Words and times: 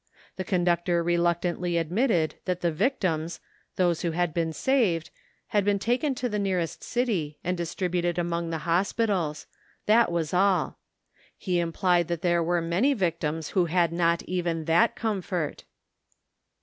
The 0.35 0.43
conductor 0.43 1.03
reluctantly 1.03 1.77
admitted 1.77 2.33
that 2.45 2.61
the 2.61 2.71
victims, 2.71 3.39
those 3.75 4.01
who 4.01 4.13
had 4.13 4.33
been 4.33 4.51
saved, 4.51 5.11
had 5.49 5.63
been 5.63 5.77
taken 5.77 6.15
to 6.15 6.27
the 6.27 6.39
nearest 6.39 6.83
city 6.83 7.37
and 7.43 7.55
distributed 7.55 8.17
among 8.17 8.49
the 8.49 8.57
hospitals. 8.65 9.45
That 9.85 10.11
was 10.11 10.33
all. 10.33 10.79
He 11.37 11.59
implied 11.59 12.07
that 12.07 12.23
there 12.23 12.41
were 12.41 12.61
many 12.61 12.95
victims 12.95 13.49
who 13.49 13.65
had 13.65 13.93
not 13.93 14.23
even 14.23 14.65
that 14.65 14.95
comfort. 14.95 15.65